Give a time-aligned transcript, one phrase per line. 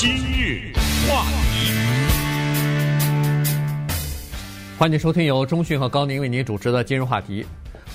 [0.00, 0.72] 今日
[1.06, 1.74] 话题，
[4.78, 7.42] 欢迎收听由中讯和高宁为您主持的今日话题。《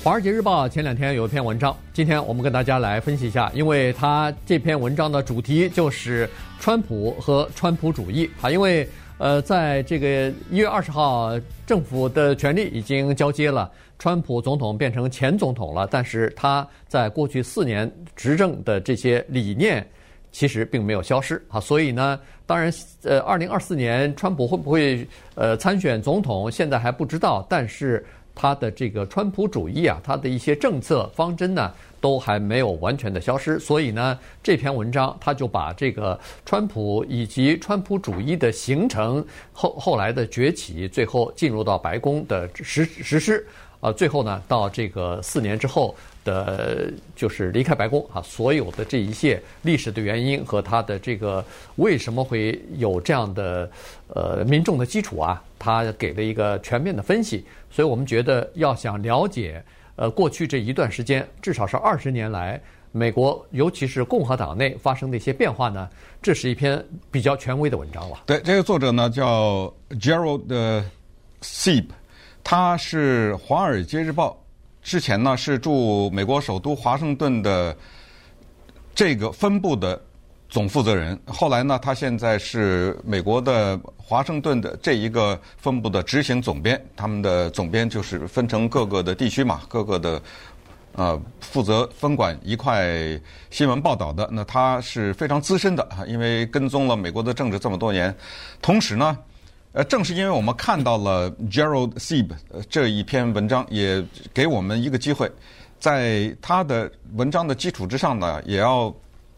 [0.04, 6.30] 华尔街日报》前两天有一篇文章，今天我们跟大家来分析一下，因为它这篇文章的主题就是
[6.60, 8.88] 川普和川普主义啊，因为。
[9.18, 15.88] 呃，在这个一月二十号，政府的权力已经交接了，川普总统变成前总统了。
[15.90, 19.88] 但是他在过去四年执政的这些理念，
[20.36, 21.62] 其实并没有消失啊。
[21.62, 22.70] 所以呢，当然，
[23.04, 27.46] 呃，二零二四年川普会不会呃参选总统，现在还不知道。
[27.50, 31.72] 但是他的这个川普主义啊，他的一些政策方针呢，
[32.02, 43.48] 都还没有完全的消失，所以呢，这篇文章他就把这个川普以及川普主义的形成后后来的崛起，最后进入到白宫的实实施，
[43.86, 51.46] 啊，最后呢，到这个四年之后的，就是离开白宫啊，所有的这一切历史的原因和他的这个
[51.76, 53.70] 为什么会有这样的
[54.08, 59.64] 呃民众的基础啊，他给了一个全面的分析，所以我们觉得要想了解。
[59.98, 65.88] 呃，过去这一段时间，至少是二十年来，美国尤其是共和党内发生的一些变化呢，
[66.22, 68.24] 这是一篇比较权威的文章了。
[68.26, 70.84] 对，这个作者呢叫 Gerald
[71.42, 71.86] Sieb，
[72.46, 74.30] 他是《华尔街日报》
[74.88, 77.76] 之前呢是驻美国首都华盛顿的
[78.94, 80.00] 这个分部的
[80.48, 83.78] 总负责人，后来呢，他现在是美国的。
[84.08, 90.22] 华盛顿的这一个分部的执行总编，他们的总编就是分成各个的地区嘛，各个的
[90.94, 94.30] 呃负责分管一块新闻报道的。
[94.32, 98.16] 那他是非常资深的啊，因为跟踪了美国的政治这么多年。
[98.62, 99.18] 同时呢，
[99.76, 102.30] 呃，正是因为我们看到了 Gerald Sieb
[102.70, 104.02] 这一篇文章，也
[104.34, 105.30] 给我们一个机会，
[105.78, 108.94] 在他的文章的基础之上呢，也要。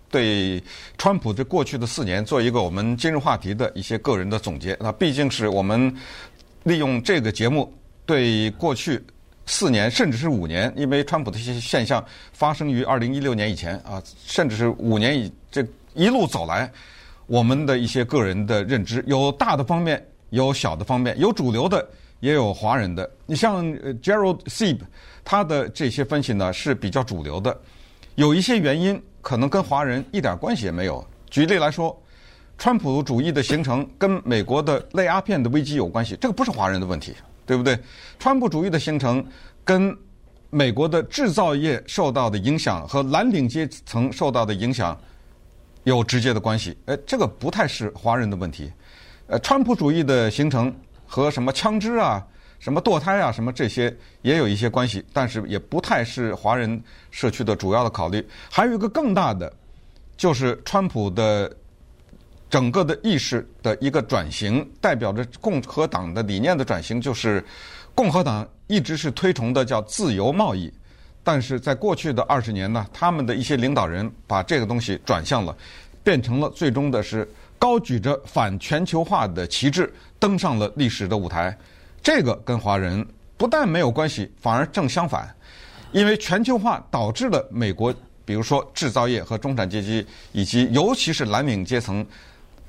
[0.09, 0.63] 对
[0.97, 4.75] 川普这过去的四年做一个我们今日话题的一些个人的总结。
[4.79, 5.93] 那毕竟是我们
[6.63, 7.69] 利用这个节目
[8.05, 9.03] 对过去
[9.45, 15.61] 四年甚至是五年，因为川普的一些现象发生于二零一六年以前啊，甚至是五年以这
[15.93, 16.71] 一路走来，
[17.25, 21.87] 我们的一些个人的认知，有大的方面，有小的方面，有主流的，
[22.19, 23.09] 也有华人的。
[23.25, 23.65] 你像
[24.01, 24.79] Gerald Sieb，
[25.23, 27.59] 他的这些分析呢是比较主流的，
[28.15, 29.01] 有一些原因。
[29.19, 31.05] 可能跟华人一点关系也没有。
[31.29, 31.93] 举例来说，
[32.57, 37.13] 川普主义的形成跟美国的类鸦片的危机有关系，这个不是华人的问题，
[37.45, 37.77] 对不对？
[38.17, 39.21] 川普主义的形成
[39.65, 39.93] 跟
[40.49, 44.97] 美国的制造业受到的影响和蓝领阶层受到的影响
[45.83, 46.77] 有直接的关系。
[46.85, 48.71] 哎，这个不太是华人的问题。
[49.27, 50.73] 呃，川普主义的形成
[51.05, 52.25] 和什么枪支啊？
[52.59, 58.25] 什么堕胎啊，什么这些也有一些关系，但是也不太是华人社区的主要的考虑。
[58.49, 59.51] 还有一个更大的，
[60.15, 61.55] 就是川普的
[62.49, 67.43] 整个的意识的一个转型，代表着共和党的理念的转型，就是
[67.93, 70.73] 共和党一直是推崇的叫自由贸易，
[71.23, 75.55] 但是在过去的二十年呢，他们的一些领导人把这个东西转向了，
[76.03, 77.29] 变成了最终的是
[77.59, 81.55] 高举着反全球化的旗帜登上了历史的舞台。
[82.01, 85.33] 这个跟华人不但没有关系，反而正相反，
[85.91, 92.05] 因为全球化导致了美国，比如说制造业和中产阶级以及尤其是蓝领阶层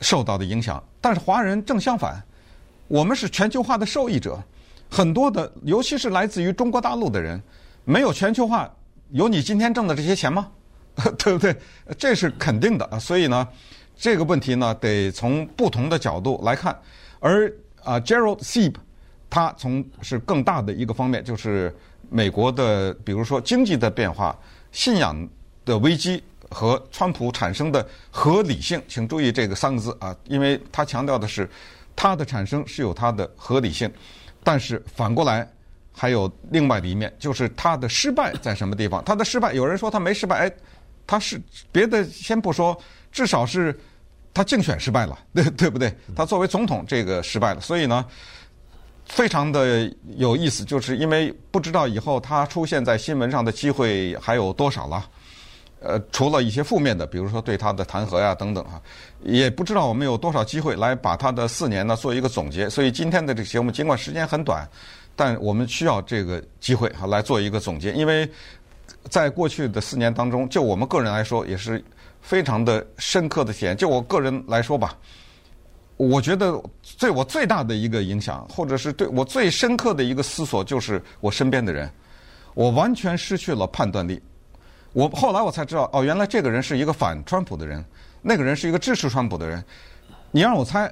[0.00, 0.82] 受到的影响。
[1.00, 2.20] 但是华人正相反，
[2.88, 4.42] 我们是全球化的受益者，
[4.90, 7.40] 很多的，尤其是来自于中国大陆的人，
[7.84, 8.68] 没有全球化，
[9.10, 10.48] 有你今天挣的这些钱吗？
[11.16, 11.56] 对不对？
[11.96, 12.98] 这是肯定的。
[12.98, 13.46] 所以呢，
[13.98, 16.74] 这个问题呢，得从不同的角度来看。
[17.20, 18.76] 而啊，Gerald Sieb。
[19.30, 21.70] 他从是更大的一个方面，就是
[22.08, 24.34] 美国的，比如说经济的变化、
[24.72, 25.14] 信仰
[25.66, 28.80] 的危机和川普产生的合理性。
[28.88, 31.46] 请注意这个三个字啊，因为他强调的是
[31.94, 33.92] 它的产生是有它的合理性，
[34.42, 35.46] 但是反过来
[35.92, 39.04] 还有另外的一面，就是他的失败在什么地方？
[39.04, 40.52] 他的失败，有人说他没失败，哎，
[41.06, 41.38] 他是
[41.70, 42.74] 别的先不说，
[43.12, 43.78] 至少是
[44.38, 45.92] 他竞选失败了，对 对不对？
[46.14, 48.06] 他作为总统这个失败了，所以呢。
[49.10, 55.08] 非常的有意思，就是因为不知道以后他出现在新闻上的机会还有多少了。
[55.80, 58.78] 呃，除了一些负面的，比如说对他的弹劾呀等等啊，
[59.22, 62.68] 也不知道我们有多少机会来把他的四年呢做一个总结。
[62.68, 64.68] 所以今天的这个节目尽管时间很短，
[65.16, 68.30] 但我们需要这个机会哈来做一个总结，因为
[69.08, 71.82] 在过去的四年当中，就我们个人来说也是
[72.20, 73.76] 非常的深刻的体验。
[73.76, 74.96] 就我个人来说吧。
[75.96, 76.62] 我觉得
[76.96, 81.90] 对我最大的一个影响，或者是对我最深刻的一个思索，就是我身边的人，
[82.54, 84.22] 我完全失去了判断力。
[84.92, 87.84] 我后来我才知道，哦，原来这个人是一个反川普的人，
[88.22, 89.64] 那个人是一个支持川普的人。
[90.30, 90.88] 你让我猜，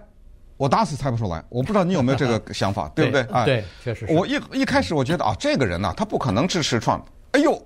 [0.56, 1.40] 我打死猜不出来。
[1.50, 3.22] 我不知道你有没有这个想法， 对不对？
[3.30, 4.12] 啊，对，确实是。
[4.12, 7.06] 我一一开始我觉得啊，这个人呐，他不可能支持川普。
[7.30, 7.64] 哎呦，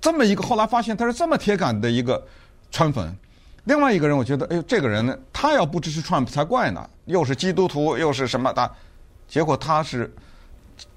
[0.00, 2.26] 这么一个，后来发现他是这么铁杆的一个
[2.70, 3.16] 川粉。
[3.64, 8.70] 另外一个人，我觉得，哎呦，这个人呢，他要不支持川普才怪呢，又是基督徒，又是什么的，
[9.28, 10.12] 结果他是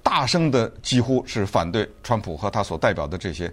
[0.02, 3.52] 大声的，几乎是反对川普和他所代表的这些。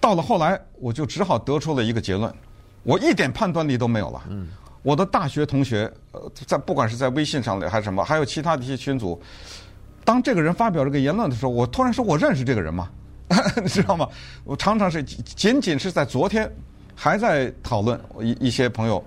[0.00, 2.32] 到了后来，我就只好得出了一个结论，
[2.82, 4.22] 我一点判断力都没有了。
[4.28, 4.48] 嗯，
[4.82, 9.20] 我的大学同学，呃，在不管是在微信上还是什么，还有其他的一些群组，
[10.04, 12.90] 当这个人发表这个言论的时候，我突然说，我认识这个人吗？
[13.62, 14.08] 你知道吗？
[14.42, 16.52] 我常常是仅仅是在昨天。
[17.00, 19.02] 还在讨论，一一些朋友，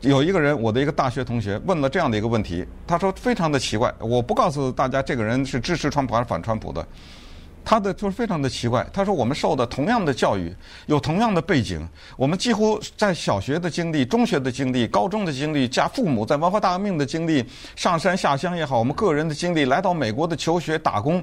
[0.00, 6.84] 有一个人，我的一个大学同学问了这样的一个问题，他说非常的奇怪，我不告诉大家这个人是支持川普还是反川普的，
[7.64, 10.52] 他的就是非常的奇怪，他说我们受的同样的教育，
[10.86, 17.44] 有同样的背景，我们几乎在小学的经历、中学的经历、高中的经历，加父母在文化大革命的经历，
[17.76, 21.22] 上山下乡也好，我们个人的经历，来到美国的求学打工，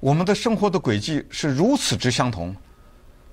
[0.00, 2.52] 我们的生活的轨迹是如此之相同。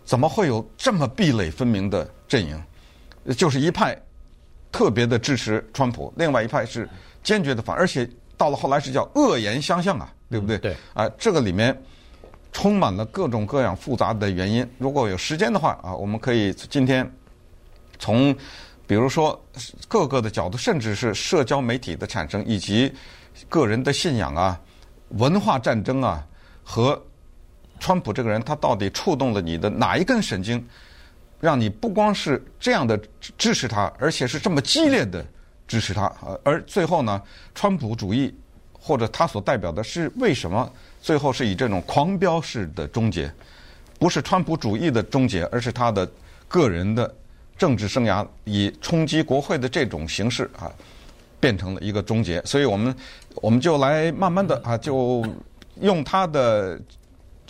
[0.05, 2.61] 怎么会有这么壁垒分明的阵营？
[3.37, 3.97] 就是一派
[4.69, 6.89] 特别的支持川普，另外一派是
[7.23, 10.57] 坚决的反，而且到了后来是叫恶言相向啊，对不对？
[10.57, 10.75] 对。
[10.93, 11.73] 啊，这个里面
[12.51, 14.69] 充满了各种各样复杂的原因。
[14.77, 17.09] 如果有时间的话啊，我们可以今天
[17.97, 18.35] 从
[18.85, 19.41] 比如说
[19.87, 22.93] 各个的角度，甚至是社交媒体的产生，以及
[23.47, 24.59] 个人的信仰啊、
[25.09, 26.27] 文化战争啊
[26.61, 27.01] 和。
[27.79, 30.65] 川普这个人，他到底触动了你的哪一根神经，
[31.41, 32.97] 让你不光是这样的
[33.37, 35.25] 支持他，而且是这么激烈的
[35.67, 36.09] 支持他？
[36.43, 37.21] 而最后呢，
[37.53, 38.33] 川普主义
[38.71, 40.71] 或者他所代表的是为什么
[41.01, 43.29] 最后是以这种狂飙式的终结？
[43.99, 46.09] 不是川普主义的终结，而是他的
[46.47, 47.13] 个人的
[47.57, 50.71] 政治生涯以冲击国会的这种形式啊，
[51.41, 52.41] 变成了一个终结。
[52.45, 52.95] 所以我们
[53.35, 55.25] 我们就来慢慢的啊，就
[55.81, 56.79] 用他的。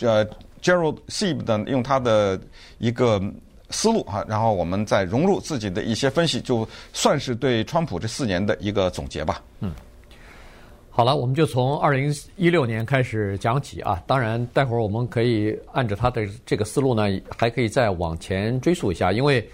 [0.00, 0.26] 呃
[0.62, 2.40] ，Gerald Seib 的用他的
[2.78, 3.22] 一个
[3.70, 9.42] 思路哈，然后我们再融入自己的一些分析，就算是对川普这四年的一个总结吧。
[9.60, 9.72] 嗯，
[10.90, 14.02] 好了，我们就从二零一六年开始讲起啊。
[14.06, 17.04] 当然，待会儿我们可以按照他的这个思路呢，
[17.36, 19.48] 还可以再往前追溯一下，因为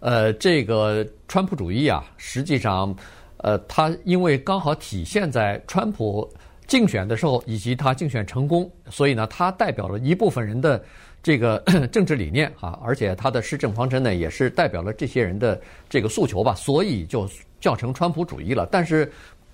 [0.00, 2.94] 呃，这个川普主义啊，实际上
[3.38, 6.28] 呃，他因为刚好体现在川普。
[6.66, 10.82] 竞选的时候，以及他竞选成功，所以呢，他代表了一部分人的
[11.22, 11.58] 这个
[11.92, 17.28] 政治理念啊，而且他的施政方针呢，也是代表了这些人的这个诉求吧，所以就
[17.60, 18.66] 叫成川普主义了。
[18.70, 19.10] 但是，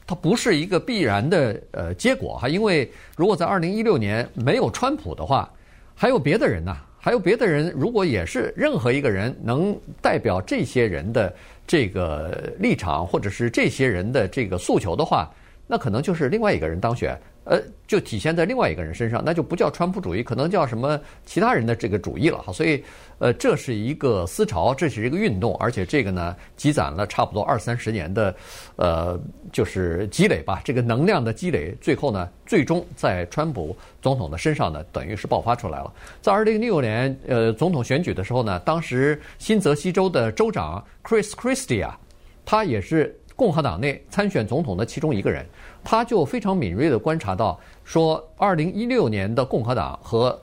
[0.07, 5.51] 它不是一个必然的呃结果哈，因为如果在二零一六年没有川普的话，
[5.95, 11.35] 还有别的人呢，还有别的人，如果也是任何一个人能代表这些人的
[11.67, 15.31] 这个立场，或者是这些人的这个诉求的话。
[15.67, 22.53] 那可能就是另外一个人当选，呃，就体现在另外一个人身上，那就不叫川普主义，可能叫什么其他人的这个主义了哈。
[22.53, 22.83] 所以，
[23.19, 28.35] 呃，这是一个思潮，这是一个运动，而且这个呢，积攒了差不多二三十年的，
[28.77, 29.19] 呃，
[29.51, 30.61] 就是积累吧。
[30.63, 35.91] 这个能量的积累，最后呢，最终在川普总统的身上呢，等于是爆发出来了。
[36.21, 41.99] 在二零零六年，呃，总统选举的时候呢，当时新泽西州的州长 Chris Christie 啊，
[42.45, 43.17] 他也是。
[43.43, 45.45] 共和党内参选总统的其中一个人，
[45.83, 50.41] 他就非常敏锐地观察到，说，二零一六年的共和党和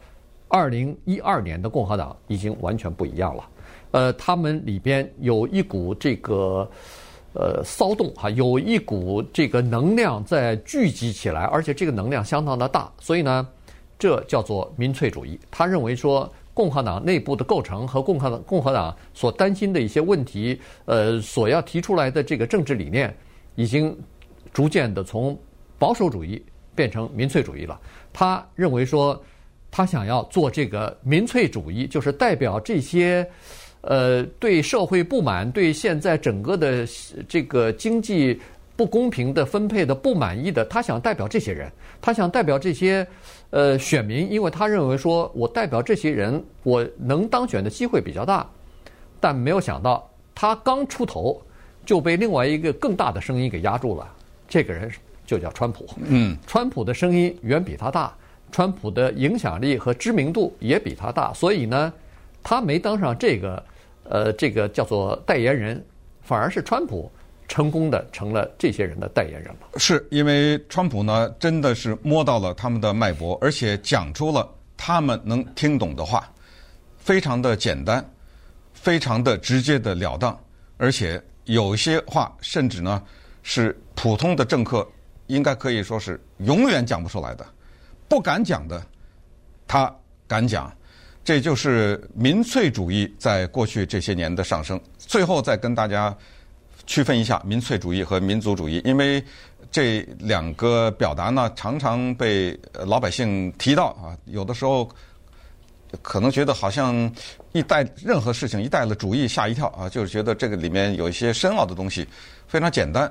[0.49, 3.49] 二零一二年的共和党已经完全不一样了。
[3.91, 6.69] 呃，他们里边有一股这个
[7.31, 13.47] 呃骚动哈，有一股这个能量在聚集起来，而且这个能量相当的大，所以呢，
[13.97, 15.39] 这叫做民粹主义。
[15.49, 16.29] 他认为说。
[16.59, 23.15] 共和党内部的构成和共和党共和党所担心的一些问题，呃，所要提出来的这个政治理念，
[23.55, 23.97] 已经
[24.51, 25.39] 逐渐的从
[25.77, 26.43] 保守主义
[26.75, 27.79] 变成民粹主义了。
[28.11, 29.17] 他认为说，
[29.71, 33.25] 他想要做这个民粹主义，就是代表这些
[33.79, 36.85] 呃对社会不满、对现在整个的
[37.29, 38.37] 这个经济
[38.75, 43.07] 不公平的分配的不满意的，他想代表这些人，他想代表这些。
[43.51, 48.47] 呃，选民，因为他认为说，我代表这些人，我能当选的机会比较大，
[49.19, 51.41] 但没有想到，他刚出头
[51.83, 54.07] 就被另外一个更大的声音给压住了。
[54.47, 54.91] 这个人
[55.25, 55.87] 就叫川普。
[56.05, 58.13] 嗯，川普的声音远比他大，
[58.51, 61.91] 川普的影响力和知名度也比他大，所以呢，
[62.43, 63.63] 他没当上这个，
[64.03, 65.83] 呃，这个叫做代言人，
[66.21, 67.11] 反而是川普。
[67.49, 76.31] 成功的成了这些人的代言人了，是因为川普呢，真的是摸到了他们的脉搏，而且讲出了他们能听懂的话，
[76.97, 78.07] 非常的简单，
[78.71, 80.39] 非常的直接的了当，
[80.77, 83.03] 而且有些话甚至呢
[83.43, 84.87] 是普通的政客
[85.27, 87.45] 应该可以说是永远讲不出来的，
[88.07, 88.81] 不敢讲的，
[89.67, 89.93] 他
[90.27, 90.71] 敢讲。
[91.21, 94.79] 这就是民粹主义在过去这些年的上升。
[94.97, 96.15] 最后再跟大家
[96.89, 99.23] 区分一下民粹主义和民族主义，因为
[99.69, 104.89] 这两个表达呢常常被老百姓提到啊，有的时候
[106.01, 107.09] 可能觉得好像
[107.51, 112.07] 一带任何事情一带了主义吓一跳啊，就是觉得这个里面有一些深奥的东西。
[112.47, 113.09] 非常简单，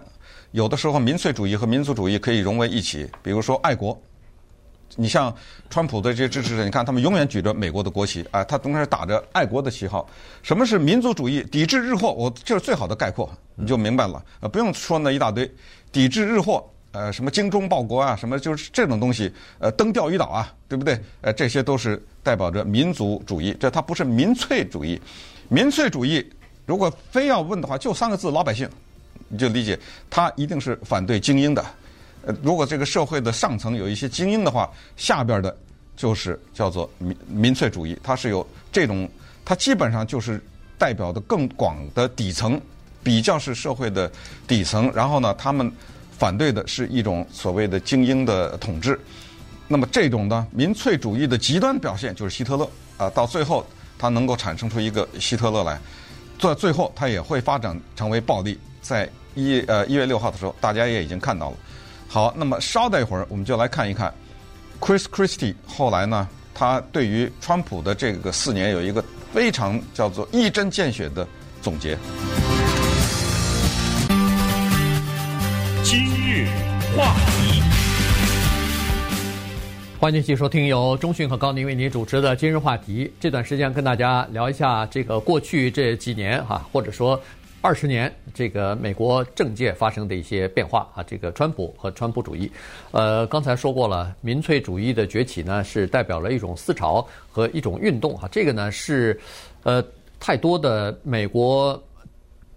[0.50, 3.96] 有的时候民粹主义和民族主义可以融为一起，比如说爱国。
[4.96, 5.34] 你像
[5.70, 10.08] 川普的这些支持者，你看他们永远举着美国的国旗，啊，他总是打着爱国的旗号。
[10.42, 11.42] 什么是民族主义？
[11.50, 14.24] 抵制日货，我这是最好的概括，你就明白了。
[14.40, 15.48] 呃，不用说那一大堆，
[15.92, 20.98] 抵制日货，呃，什么精忠报国啊，什么就是这种东西，呃，登钓鱼岛啊，对不对？
[21.20, 25.00] 呃，这些都是代表着民族主义，这它不是民粹主义。
[25.48, 26.28] 民粹主义
[26.66, 28.68] 如果非要问的话，就三个字：老百姓，
[29.28, 29.78] 你就理解，
[30.10, 31.64] 他一定是反对精英的。
[32.26, 35.56] 呃如果这个社会的上层有一些精英的话，下边的
[35.96, 39.08] 就是叫做民民粹主义，它是有这种，
[39.44, 40.40] 它基本上就是
[40.76, 42.60] 代表的更广的底层，
[43.02, 44.10] 比较是社会的
[44.46, 44.90] 底层。
[44.94, 45.70] 然后呢，他们
[46.16, 48.98] 反对的是一种所谓的精英的统治。
[49.66, 53.66] 那么这种呢，民粹主义的极端表现就是希特勒啊，到最后
[53.98, 55.80] 他能够产生出一个希特勒来，
[56.38, 58.58] 在最后他也会发展成为暴力。
[58.80, 61.56] 在一呃一月六号的时候，大家也已经看到了。
[62.10, 64.12] 好，那么稍待一会儿，我们就来看一看
[64.80, 71.28] ，Chris Christie 后来呢，他对于川普的这个四年有一个非常叫做一针见血的
[71.60, 71.98] 总结。
[75.82, 76.46] 今日
[76.96, 77.62] 话题，
[80.00, 83.12] 欢迎继续收听由中讯和高宁为您主持的今日话题。
[83.20, 87.20] 这段时间跟大家聊一下这个过去这几年哈，或者说。
[87.60, 92.50] 二十年，这个美国政界发生的一些变化啊，这个川普和川普主义，
[92.92, 99.18] 呃，刚才说过了，民粹主义的崛起呢，是代表了一种思潮和一种运动哈，这个呢是，
[99.64, 99.84] 呃，
[100.20, 101.82] 太多的美国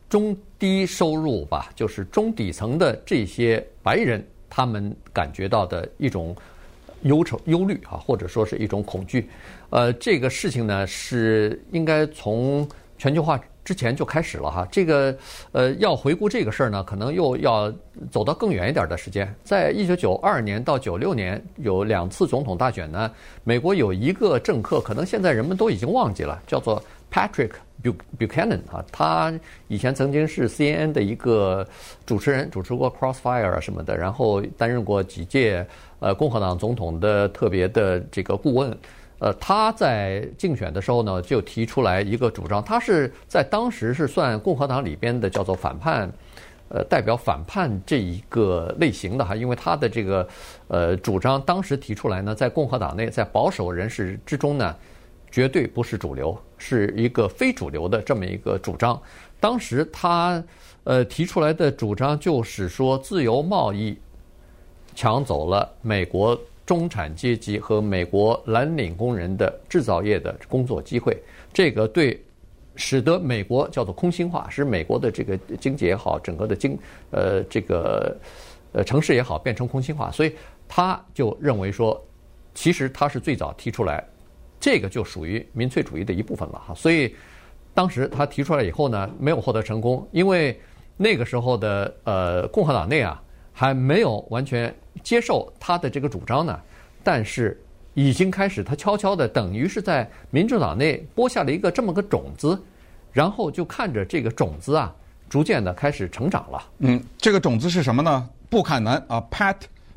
[0.07, 6.35] 中低收入吧，就是中底层的这些白人，他们感觉到的一种
[7.01, 9.27] 忧愁、忧虑啊，或者说是一种恐惧，
[9.71, 13.41] 呃，这个事情呢是应该从全球化。
[13.63, 15.15] 之前就开始了哈，这个
[15.51, 17.71] 呃要回顾这个事儿呢，可能又要
[18.09, 19.33] 走到更远一点的时间。
[19.43, 23.11] 在一九九二年到九六年有两次总统大选呢，
[23.43, 27.51] 美国有一个政客，可能现在人们都已经忘记了，叫做 Patrick
[28.17, 29.31] Buchanan 啊，他
[29.67, 31.65] 以前曾经是 CNN 的一个
[32.05, 35.65] 主持人，主持过 Crossfire 啊什么的，然后担任过几届
[35.99, 38.75] 呃共和党总统的特别的这个顾问。
[39.21, 46.11] 呃，他在竞选的时候呢，就提出来一个主张，他是在当时是算共和党里边的叫做反叛，
[46.69, 50.27] 呃，代表反叛这一个类型的哈，因为他的这个
[50.69, 54.75] 呃主张当时提出来呢，在共和党内，在保守人士之中呢，
[55.29, 58.99] 绝对不是主流，是一个非主流的这么一个主张。
[59.39, 60.43] 当时他
[60.83, 63.95] 呃提出来的主张就是说，自由贸易
[64.95, 66.35] 抢走了美国。
[66.71, 71.17] 中产阶级和美国蓝领工人的制造业的工作机会，
[71.51, 72.17] 这个对
[72.77, 78.15] 使得美国叫做空心化，使美国的这个经济也好，整个的经呃这个
[78.71, 80.33] 呃城市也好变成空心化，所以
[80.65, 82.01] 他就认为说，
[82.53, 84.01] 其实他是最早提出来，
[84.57, 86.73] 这个就属于民粹主义的一部分了哈。
[86.73, 87.13] 所以
[87.73, 90.57] 当时他提出来以后呢，没有获得成功，因为
[90.95, 93.21] 那个时候的呃共和党内啊。
[93.53, 96.59] 还没有完全接受他的这个主张呢，
[97.03, 97.59] 但是
[97.93, 102.59] 已经开始，他悄悄的等于是在民主党内播下了一个这么个种子，
[103.11, 104.93] 然后就看着这个种子啊，
[105.29, 106.63] 逐渐的开始成长了。
[106.79, 108.29] 嗯，这个种子是什么呢？
[108.49, 109.55] 布坎南啊，Pat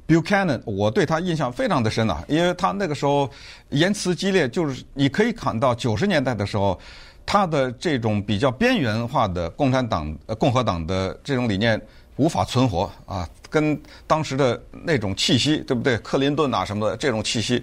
[0.08, 3.30] Buchanan，我对他印象非常的深啊，因为他那个时候
[3.70, 6.78] 言辞激烈，就是你可以看到九十年代的时候，
[7.24, 11.80] 他的这种比较边缘化的共产党呃、共和党的这种理念。
[12.16, 15.96] 无法存活啊，跟当时的那种气息，对不对？
[15.98, 17.62] 克林顿啊什么的这种气息，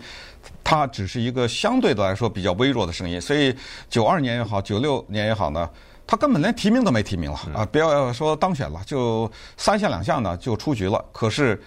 [0.63, 3.19] 它只是一个相对的来说比较微弱的声音。
[3.19, 3.55] 所以
[3.89, 5.69] 九二年也好，九六年也好呢，
[6.05, 7.65] 他根本连提名都没提名了啊！
[7.65, 11.03] 不要说当选了，就三项两项呢就出局了。
[11.13, 11.61] 可是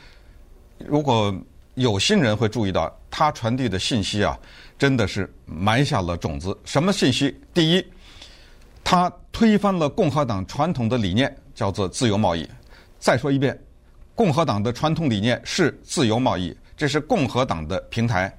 [0.79, 1.35] 如果
[1.75, 4.39] 有心人会注意到，他传递的信息啊，
[4.79, 6.57] 真的是埋下了种子。
[6.65, 7.35] 什么信息？
[7.55, 7.87] 第一，
[8.85, 12.47] 他推翻了共和党传统的理念，叫做自由贸易。
[13.05, 13.55] 再说一遍，
[14.15, 18.35] 共和党的传统理念是自由贸易，这是共和党的平台，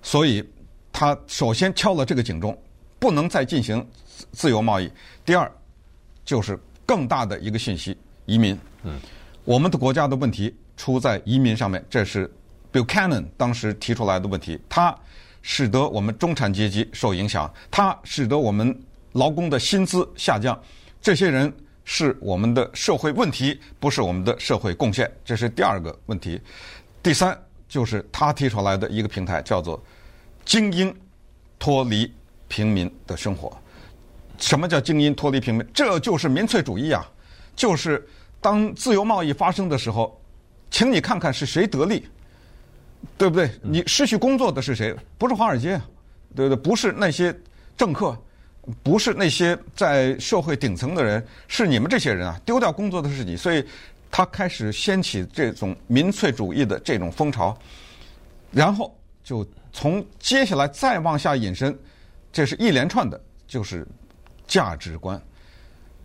[0.00, 0.48] 所以
[0.92, 2.56] 他首先敲了这个警钟，
[3.00, 3.84] 不能再进行
[4.30, 4.88] 自由贸易。
[5.24, 5.50] 第二，
[6.24, 8.56] 就是更大的一个信息：移民。
[8.84, 9.00] 嗯，
[9.44, 12.32] 我们的国家的问题出在移民上面，这是
[12.72, 14.56] Buchanan 当时提出来的问题。
[14.68, 14.96] 它
[15.42, 18.72] 使得我们中产阶级受影响，它使得我们
[19.10, 20.56] 劳工的薪资下降。
[21.02, 21.52] 这些人
[21.88, 25.10] 是我们的社会问题，不是我们的社会贡献。
[25.24, 26.38] 这是第二个问题。
[27.00, 29.80] 第三就是他提出来的一个平台，叫做
[30.44, 30.94] 精英
[31.60, 32.12] 脱离
[32.48, 33.56] 平民的生活。
[34.38, 35.66] 什么叫精英脱离平民？
[35.72, 37.08] 这就是民粹主义啊！
[37.54, 38.04] 就是
[38.40, 40.20] 当自由贸易发生的时候，
[40.70, 42.06] 请你看看是谁得利，
[43.16, 43.48] 对不对？
[43.62, 44.94] 你失去工作的是谁？
[45.16, 45.80] 不是华尔街，
[46.34, 46.62] 对不对？
[46.62, 47.34] 不是那些
[47.76, 48.20] 政客。
[48.82, 52.40] 不是那些在社会顶层的人，是你们这些人啊！
[52.44, 53.64] 丢掉工作的是你，所以
[54.10, 57.56] 他开始掀起这种民粹主义的这种风潮，
[58.50, 61.78] 然后就从接下来再往下引申，
[62.32, 63.86] 这是一连串的，就是
[64.46, 65.20] 价值观。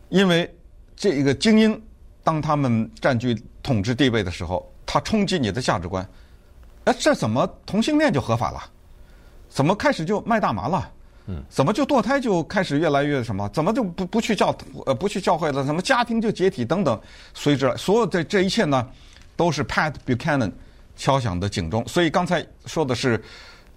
[0.09, 0.53] 因为
[0.95, 1.81] 这一个精英，
[2.23, 6.07] 当他们占据统治地位的时候，他冲击你的价值观。
[6.83, 8.61] 哎，这怎么同性恋就合法了？
[9.49, 10.91] 怎么开始就卖大麻了？
[11.31, 13.47] 嗯，怎么就堕胎就开始越来越什么？
[13.53, 14.53] 怎么就不不去教
[14.85, 15.63] 呃不去教会了？
[15.63, 16.99] 怎么家庭就解体等等？
[17.33, 18.85] 随之所有的这一切呢，
[19.37, 20.51] 都是 Pat Buchanan
[20.97, 21.87] 敲响的警钟。
[21.87, 23.23] 所以刚才说的是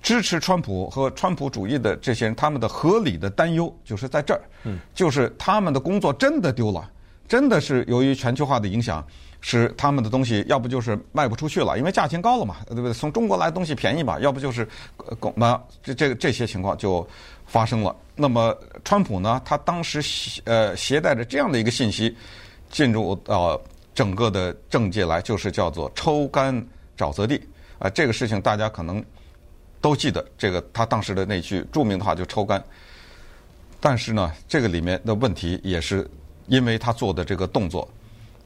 [0.03, 6.91] 支持川普和川普主义的这些人，他们的合理的担忧就是在这儿，嗯，就是他们的工作真的丢了，
[7.29, 9.07] 真的是由于全球化的影响。
[9.47, 12.95] 是他们的东西，要不就是卖不出去了，因为价钱高了嘛，对不对？
[12.95, 14.67] 从中国来东西便宜嘛，要不就是，
[15.21, 17.07] 拱呃，这这个这些情况就
[17.45, 17.95] 发生了。
[18.17, 22.17] 那么，川普呢，他当时携呃携带着这样的一个信息
[22.71, 23.61] 进入到
[23.95, 27.39] 整个的政界来，就是叫做抽干沼泽地
[27.79, 27.91] 啊。
[27.91, 29.05] 这个事情大家可能
[29.83, 32.65] 都记得，这个他当时的那句著名的话就抽干。
[33.79, 36.11] 但是呢，这个里面的问题也是
[36.47, 37.87] 因为他做的这个动作。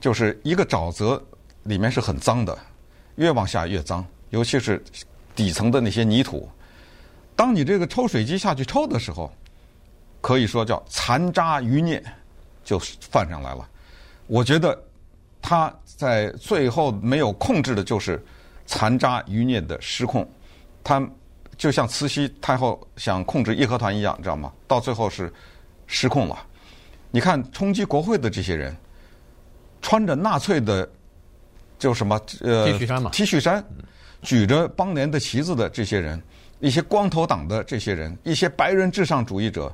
[0.00, 1.20] 就是一个沼泽
[1.64, 2.56] 里面是很脏的，
[3.16, 4.82] 越往下越脏，尤其是
[5.34, 6.48] 底层的那些泥土。
[7.34, 9.32] 当你这个抽水机下去抽的时候，
[10.20, 12.02] 可以说叫残渣余孽
[12.64, 13.68] 就泛上来了。
[14.26, 14.80] 我觉得
[15.42, 18.24] 他在最后没有控制的就是
[18.66, 20.28] 残渣余孽的失控。
[20.84, 21.04] 他
[21.56, 24.52] 就像慈禧太后想控制义和团一样，知道吗？
[24.66, 25.32] 到最后是
[25.86, 26.38] 失控了。
[27.10, 28.76] 你看冲击国会的这些人。
[29.80, 30.88] 穿着纳粹的，
[31.78, 33.64] 就什么呃 T 恤衫嘛，T 恤衫，
[34.22, 36.20] 举着邦联的旗子的这些人，
[36.60, 39.72] 一些光头党的这些人，一些白人至上主义者，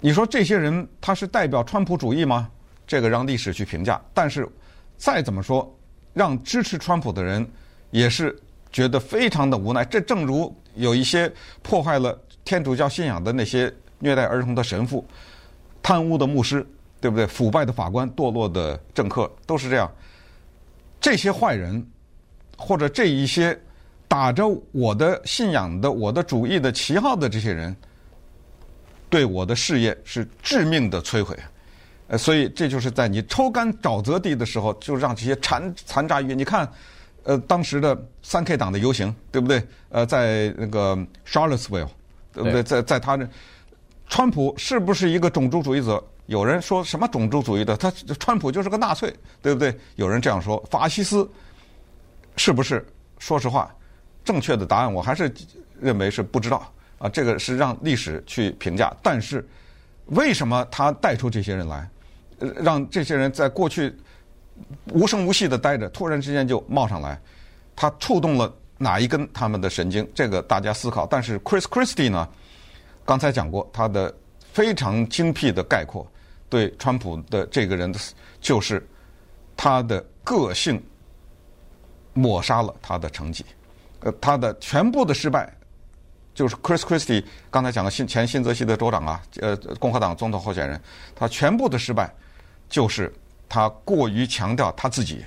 [0.00, 2.48] 你说这些人他是代表川普主义吗？
[2.86, 4.00] 这个让历史去评价。
[4.14, 4.48] 但是
[4.96, 5.76] 再怎么说，
[6.14, 7.46] 让支持川普的人
[7.90, 8.34] 也是
[8.72, 9.84] 觉得非常的无奈。
[9.84, 11.30] 这正如有一些
[11.62, 15.06] 破坏了天主教信仰的那些虐待儿童的神父、
[15.82, 16.66] 贪污的牧师。
[17.00, 17.26] 对不对？
[17.26, 19.90] 腐败的法官、堕落的政客都是这样。
[21.00, 21.86] 这些坏人，
[22.56, 23.58] 或者这一些
[24.08, 27.74] 打着我的信仰的、我的主义的旗号的这些人，
[29.08, 31.38] 对我的事业是致命的摧毁。
[32.08, 36.34] 呃，所以这就是在你抽干沼泽地的时候，就让这些残残渣余。
[36.34, 36.68] 你看，
[37.22, 39.62] 呃，当时的三 K 党的游行，对不对？
[39.90, 41.88] 呃，在那个 Charlottesville，
[42.32, 42.62] 对不对？
[42.62, 43.28] 在在他这，
[44.08, 46.02] 川普是不是一个种族主义者？
[46.28, 47.74] 有人说什么种族主义的？
[47.74, 49.10] 他川普就是个纳粹，
[49.40, 49.74] 对不对？
[49.96, 51.28] 有人这样说，法西斯
[52.36, 52.86] 是不是？
[53.18, 53.74] 说实话，
[54.22, 55.32] 正确的答案我还是
[55.80, 57.08] 认为是不知道啊。
[57.08, 58.94] 这个是让历史去评价。
[59.02, 59.42] 但是
[60.08, 61.88] 为什么他带出这些人来，
[62.38, 63.96] 让这些人在过去
[64.92, 67.18] 无声无息的待着，突然之间就冒上来？
[67.74, 70.06] 他触动了哪一根他们的神经？
[70.14, 71.06] 这个大家思考。
[71.06, 72.28] 但是 Chris Christie 呢？
[73.06, 74.14] 刚才讲过他的
[74.52, 76.06] 非常精辟的概括。
[76.48, 77.98] 对川普的这个人的，
[78.40, 78.86] 就是
[79.56, 80.82] 他的个性
[82.14, 83.44] 抹杀了他的成绩，
[84.00, 85.52] 呃，他的全部的失败，
[86.34, 90.80] 就是 Chris Christie 刚才讲的新前新泽西的州长啊，呃，共和党总统候选人，
[91.14, 92.12] 他全部的失败，
[92.68, 93.12] 就是
[93.48, 95.24] 他过于强调他自己，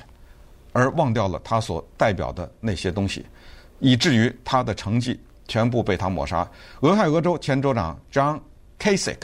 [0.74, 3.26] 而忘掉了他所代表的那些东西，
[3.80, 6.50] 以至于他的成绩全部被他抹杀。
[6.82, 8.40] 俄亥俄州前州长 John
[8.80, 9.22] Kasich。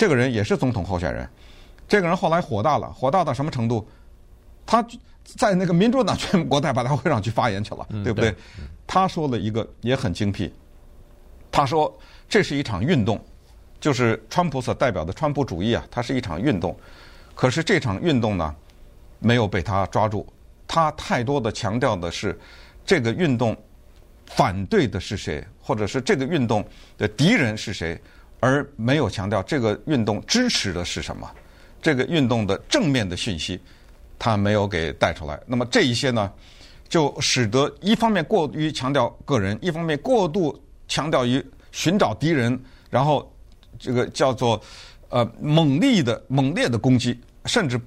[0.00, 1.28] 这个人也是总统候选人，
[1.86, 3.86] 这个人后来火大了，火大到什么程度？
[4.64, 4.82] 他
[5.22, 8.30] 在那个民主党全国代表大会上去发言去了，嗯、对不对？
[8.30, 8.38] 对
[8.86, 10.50] 他说了一个也很精辟，
[11.52, 11.94] 他说
[12.26, 13.22] 这是一场运动，
[13.78, 16.74] 就是川普所代表的川普主义啊，它是一场运动。
[17.34, 18.56] 可是这场运动呢，
[19.18, 20.26] 没有被他抓住，
[20.66, 22.40] 他太多的强调的是
[22.86, 23.54] 这个运动
[24.28, 28.00] 反对的是谁，或者是这个运动的敌人是谁。
[28.40, 31.30] 而没有强调这个运动支持的是什么，
[31.80, 33.60] 这个运动的正面的讯息，
[34.18, 35.38] 他没有给带出来。
[35.46, 36.32] 那么这一些呢，
[36.88, 43.30] 就使得一方面过于强调个人，一方面过度强调于寻找敌人，然后
[43.78, 44.60] 这个叫做
[45.08, 47.80] 呃猛烈的猛烈的攻击，甚至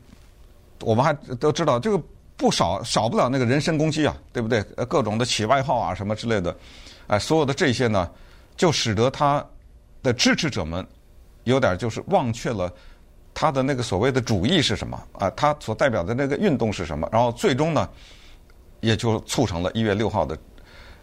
[0.82, 2.02] 我们还都知道这个
[2.38, 4.62] 不少少不了那个人身攻击啊，对不对？
[4.88, 6.56] 各种的起外号啊什么之类的，
[7.08, 8.10] 哎，所有的这些呢，
[8.56, 9.46] 就使得他
[10.04, 10.86] 的支持者们
[11.46, 12.72] 有点就是忘却了。
[13.36, 15.28] 他的那个所谓的主义是什么啊？
[15.32, 17.10] 他所代表的那个运动是什么？
[17.12, 17.90] 然后最终呢，
[18.82, 20.38] 也就促成了一月六号的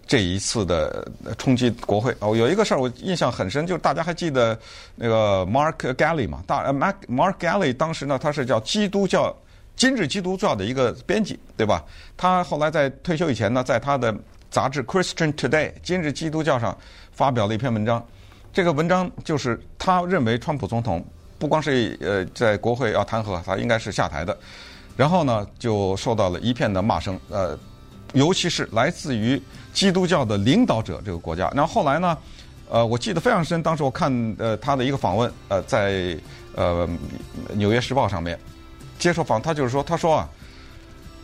[0.06, 1.04] 这一次的
[1.38, 2.14] 冲击国会。
[2.20, 4.56] 哦，有一个事儿我印象很深，就是大家还记得
[4.94, 6.40] 那个 Mark Galli 嘛？
[6.46, 9.36] 大 Mark Mark Galli 当时呢，他是叫基督教
[9.74, 11.84] 今日基督教的一个编辑，对吧？
[12.16, 14.14] 他后来在退休以前呢，在他的
[14.52, 16.78] 杂志 Christian Today 今日基督教上
[17.10, 18.06] 发表了一篇文章。
[18.52, 21.04] 这个文章就是他认为川普总统。
[21.38, 24.38] 不光是呃在国会要弹劾他，应该是下台的。
[24.94, 27.58] 然后呢，就受到了一片的骂声，呃，
[28.12, 29.40] 尤其是来自于
[29.72, 31.50] 基督教的领导者这个国家。
[31.56, 32.18] 然后后来呢，
[32.68, 36.14] 呃，我记得非常深，当时我看呃他的一个访问，呃，在
[36.54, 36.86] 呃
[37.54, 38.38] 《纽约时报》上面
[38.98, 40.28] 接受访，他就是说，他说啊，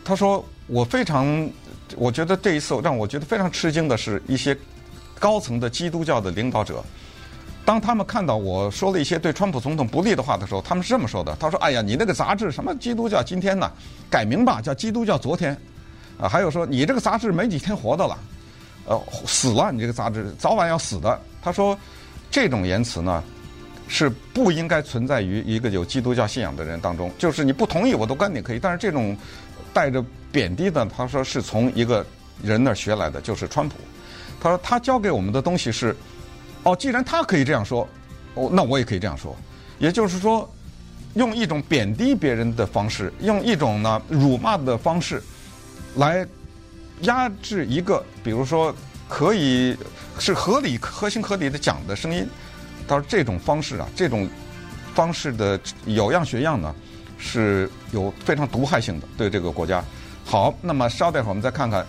[0.03, 1.47] 他说我非常，
[1.95, 4.57] 我觉得这一次让我觉得非常吃惊的是一些
[5.19, 6.83] 高层的基督教的领导者。
[7.67, 13.69] 当他们看到我说了一些对川普总统不利的话的时候，他们是这么说的：“他说，哎呀，你那个杂志什么基督教今天呢？
[14.09, 15.51] 改名吧，叫基督教昨天。
[16.17, 18.17] 啊，还有说你这个杂志没几天活的了，
[18.85, 21.77] 呃，死了，你这个杂志早晚要死的。”他说，
[22.31, 23.21] 这种言辞呢，
[23.89, 27.11] 是不应该存在于一个有基督教信仰的人当中。
[27.17, 29.13] 就是你不同意我都干点可以，但是这种
[29.73, 30.01] 带着
[30.31, 32.05] 贬低的，他说是从一个
[32.41, 33.75] 人那儿学来的，就是川普。
[34.39, 35.93] 他说他教给我们的东西是。
[36.67, 37.87] 哦，既然他可以这样说，
[38.33, 39.33] 哦，那我也可以这样说。
[39.79, 40.49] 也就是说，
[41.13, 45.23] 用一种贬低别人的方式，用一种呢辱骂的方式，
[45.95, 46.27] 来
[47.03, 48.75] 压制一个，比如说
[49.07, 49.77] 可以
[50.19, 52.27] 是合理、合情合理的讲的声音。
[52.85, 54.27] 他说这种方式啊，这种
[54.93, 56.75] 方式的有样学样呢，
[57.17, 59.81] 是有非常毒害性的对这个国家。
[60.25, 61.85] 好，那么稍待会儿我们再看看，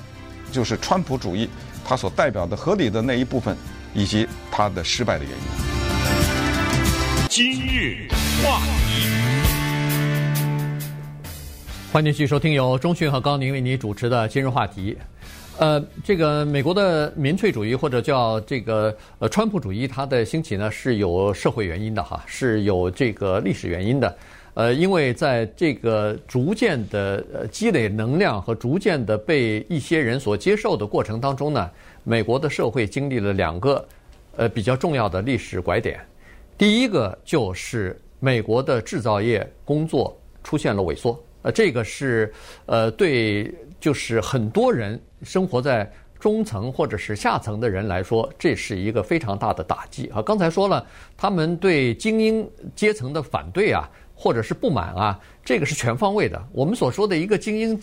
[0.52, 1.50] 就是川普主义
[1.84, 3.56] 它所代表的合理的那一部分。
[3.94, 5.38] 以及他的失败的原因。
[7.28, 8.08] 今日
[8.42, 9.06] 话题，
[11.92, 14.96] 欢迎继续收听由中讯和高宁为您主持的今日话题。
[15.58, 24.16] 呃，这个美国的民粹主义或者叫这个呃川普主义，它的兴起呢是有社会原因的哈，是有这个历史原因的。
[24.54, 31.70] 呃，因为在这个逐渐的积累能量和逐渐的被一些人所接受的过程当中呢。
[32.08, 33.86] 美国的社会经历了两个，
[34.34, 36.00] 呃，比较重要的历史拐点。
[36.56, 42.32] 第一个就是美国的制造业工作出现了萎缩，呃，这个是
[42.64, 50.22] 呃对，就是很多人生活在中层或者是下层的人来说，这是一个非常大的打击啊。
[50.22, 56.42] 刚才说了，他们对精英阶层的反对啊，或者是不满啊，这个是全方位的。
[56.52, 57.78] 我们所说的一个精英。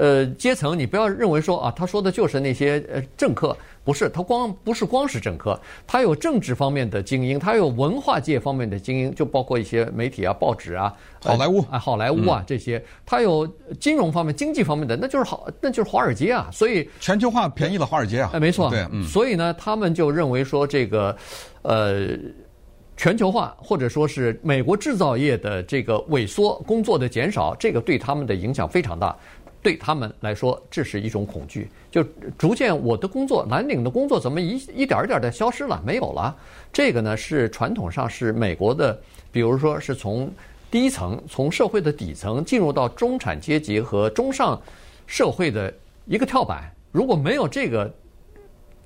[0.00, 10.90] 呃，阶层，你不要认为说啊，他说的就是那些呃政客，不是，他光不是光是政客，他有政治方面的精英，他有文化界方面的精英，就包括一些媒体啊、报纸啊、
[11.22, 13.46] 好莱坞啊、好莱坞啊这些，他有
[13.78, 16.48] 金融方面、经济方面的，那就是好，那就是华尔街啊。
[16.50, 18.30] 所以全球化便宜了华尔街啊。
[18.32, 19.04] 哎，没错，对，嗯。
[19.04, 21.14] 所以呢，他们就认为说这个，
[21.60, 22.08] 呃，
[22.96, 29.14] 全球化或者说是美国制造业的这个萎缩、工作的减少，这个对他们的影响非常大。
[29.62, 32.02] 对他们来说，这是一种恐惧，就
[32.38, 36.34] 逐渐我的工作，蓝领的工作怎么一一点一点儿的消失了，没有了。
[36.72, 38.98] 这个呢是传统上是美国的，
[39.30, 40.32] 比如说是从
[40.70, 44.60] 低层、从社会的底层进入到中产阶级和中上
[45.06, 45.72] 社会的
[46.06, 46.72] 一个跳板。
[46.90, 47.92] 如果没有这个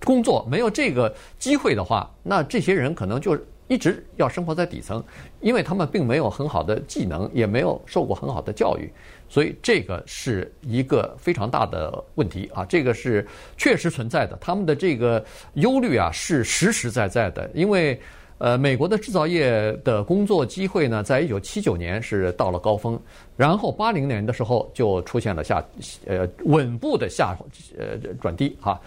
[0.04, 5.02] 工作，没有这个机会的话，那这些人可能就一直要生活在底层，
[5.40, 8.90] 因为他们并没有很好的技能，也没有受过很好的教育。
[9.34, 14.38] 所以这个是一个非常大的问题啊，这个是确实存在的。
[14.40, 18.00] 他们的这个忧虑啊是实实在在的，因为
[18.38, 22.96] 呃，美国的制造业的工作机会呢，在一九七九年是到了高峰，
[23.36, 25.60] 然后八零年的时候就出现了下
[26.06, 27.36] 呃稳步的下
[27.76, 28.80] 呃转低哈，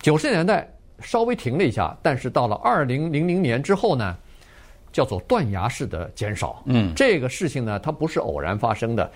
[0.00, 4.16] 九十年代稍微停了一下，但是到了二零零零年之后呢，
[4.92, 6.62] 叫做断崖式的减少。
[6.66, 9.10] 嗯，这个事情呢，它不是偶然发生的。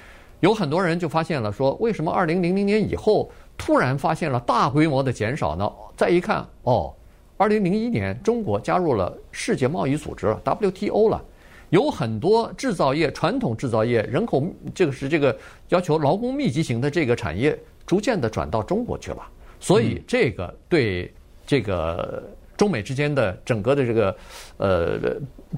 [0.45, 5.73] 有很多人就发现了，说为什么二零零零年以后突然发现了大规模的减少呢？
[5.97, 6.93] 再一看，哦，
[7.39, 11.25] 二零零一年中国加入了世界贸易组织 WTO 了，
[11.71, 15.35] 有很多制造业、传统制造业、人口这个是这个
[15.71, 19.27] 要求劳工密集型的这个产业，逐渐的转到中国去了。
[19.59, 21.11] 所以这个对
[21.47, 22.23] 这个
[22.55, 24.17] 中美之间的整个的这个
[24.59, 24.99] 呃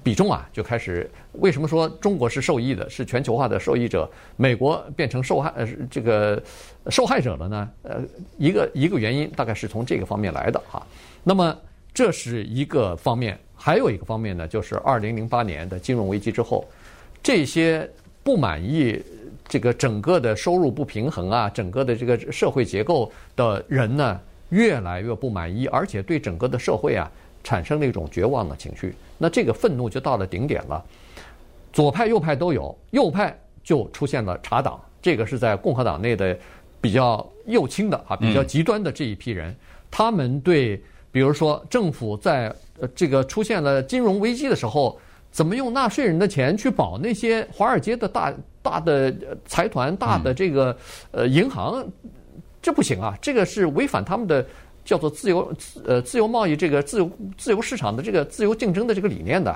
[0.03, 6.43] 比重啊，就开始为什么说中国是受益的，是全球化的受益者，美国变成受害呃这个
[6.91, 7.71] 受害者了呢？
[7.83, 8.03] 呃，
[8.39, 10.87] 一个一个原因大概是从这个方面来的哈。
[11.23, 11.57] 那么
[11.93, 16.67] 这是一个方面，还有一个方面呢，就是二零零八年的金融危机之后，
[17.23, 17.89] 这些
[18.23, 19.03] 不满意。
[19.49, 27.09] 这个整个的收入不平衡啊，整个的这个社会结构的人呢，越来越不满意，而且对整个的社会啊
[27.45, 28.93] 产生了一种绝望的情绪。
[29.19, 30.85] 那这个愤怒就到了顶点了，
[31.73, 36.37] 左派右派都有，右派就出现了查党，这个是在共和党内的
[36.81, 39.55] 比较右倾的啊，比较极端的这一批人，
[39.91, 44.99] 他们对比如说政府在呃这个出现了金融危机的时候，
[45.31, 48.33] 怎么用纳税人的钱去保那些华尔街的大。
[48.67, 50.77] 大的财团、大的这个
[51.13, 51.87] 呃银行，
[52.61, 53.17] 这不行啊！
[53.23, 54.45] 这个是违反他们的
[54.87, 59.55] 叫做自由呃自由贸易这个自由自由市场的这个自由竞争的这个理念的。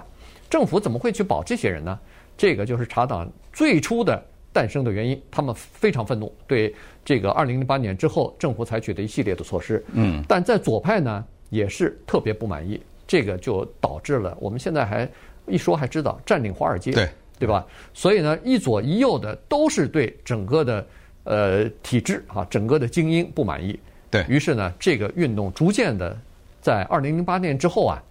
[0.51, 1.99] 政府怎么会去保这些人呢？
[2.37, 5.19] 这个就是茶党最初的诞生的原因。
[5.31, 9.83] 他们非常愤怒，对这个二零零八年之后政府采取的一系列的措施。
[9.95, 15.09] 嗯，但在左派呢也是特别不满意，这个就导致了我们现在还
[15.47, 16.91] 一说还知道占领华尔街。
[16.91, 17.09] 对。
[17.39, 17.65] 对吧？
[17.95, 20.87] 所以呢，一左一右的都是对整个的
[21.25, 23.81] 呃体制啊，整个的精英不满意。
[24.11, 24.25] 对。
[24.29, 26.17] 于是呢，这个运动逐渐的
[26.61, 28.03] 在二零零八年之后啊，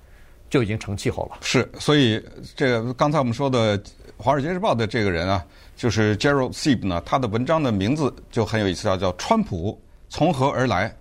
[0.49, 1.37] 就已经成气候了。
[1.41, 2.23] 是，所以
[2.55, 3.77] 这个刚才我们说的
[4.17, 10.95] 《华尔街日报》的这个人啊，就是 Gerald Seib 呢，他的文章的名字就很有意思，叫叫“川普从何而来，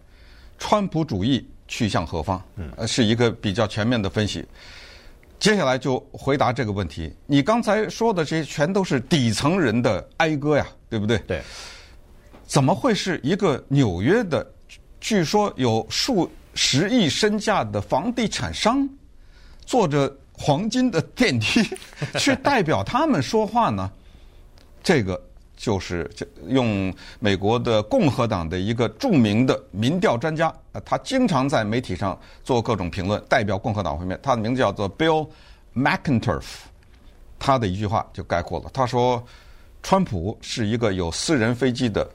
[0.59, 2.43] 川普主义去向何方”。
[2.57, 4.45] 嗯，是一个比较全面的分析。
[5.39, 7.15] 接下来就回答这个问题。
[7.25, 11.17] 你刚才说的这些全都是底层人的哀歌呀，对不对？
[11.29, 11.41] 对。
[12.45, 14.45] 怎么会是一个纽约的，
[15.01, 18.89] 据说有数十亿身价的房地产商，
[19.65, 21.63] 坐着黄金的电梯
[22.19, 23.91] 去代表他们说话呢？
[24.83, 25.21] 这个。
[25.61, 26.09] 就是
[26.47, 34.17] 用美国的共和党的一个著名的民调专家，他经常在媒体上做各种评论，代表共和党方面。
[34.23, 35.29] 他的名字叫做 Bill
[35.75, 36.45] McInturff，
[37.41, 38.71] 他的一句话就概括了。
[38.73, 39.21] 他说
[39.83, 42.09] ：“川普是一个有私人飞机的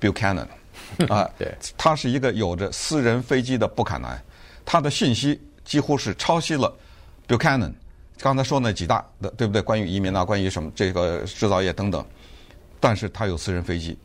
[0.00, 0.48] Buchanan
[1.08, 4.20] 啊，对，他是一个有着私人飞机的布坎南，
[4.64, 6.74] 他的信息几乎是抄袭了
[7.26, 7.72] Buchanan
[8.18, 9.62] 刚才说那几大的，对不对？
[9.62, 12.04] 关于移民啊，关于什么这个制造业等等。”
[12.80, 13.98] 但是他有私人飞机，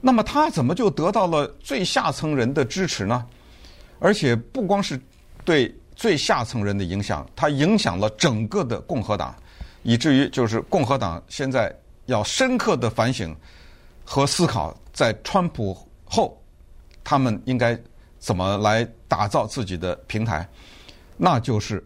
[0.00, 3.24] 那么他怎么就得到了最下层人的支持呢？
[4.00, 5.00] 而且不光是
[5.44, 9.34] 对最下层人的影响，他影响了整个的共和党，
[9.84, 11.72] 以至于就是共和党现在
[12.06, 13.34] 要深刻的反省
[14.04, 15.76] 和思考，在川普
[16.16, 16.42] 后
[17.04, 17.78] 他们应该
[18.18, 20.48] 怎么来打造自己的平台，
[21.16, 21.84] 那就是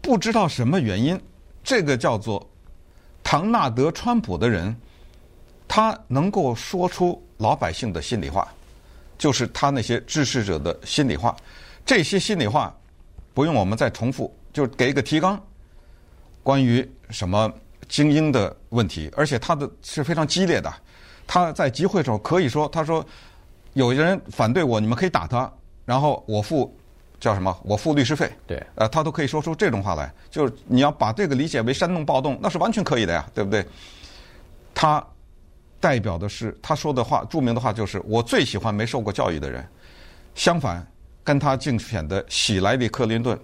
[0.00, 1.20] 不知道什么原因，
[1.62, 2.44] 这个叫做
[3.22, 4.76] 唐纳德·川普的人。
[5.68, 8.46] 他能够说出老百姓的心里话，
[9.16, 11.34] 就是他那些支持者的心里话。
[11.86, 12.76] 这些心里话
[13.32, 15.42] 不用我们再重复，就给一个提纲，
[16.42, 17.50] 关于什么
[17.88, 20.70] 精英的问题，而且他的是非常激烈的。
[21.26, 23.02] 他在集会的时候可以说：“他说
[23.74, 25.50] 有些人反对我，你们可以打他，
[25.84, 26.76] 然后我付
[27.20, 27.56] 叫什么？
[27.64, 30.12] 我付律师费。”对，呃，他都可以说出这种话来。
[30.30, 33.66] 就是你要把这个理解为煽动暴动，那是完全可以的呀，对不对？
[34.74, 35.04] 他。
[35.80, 39.66] 代表的是他说的话，著名的话就是“我最喜欢没受过教育的人”。
[40.32, 40.86] 相反，
[41.24, 43.36] 跟他竞选的喜来利·克林顿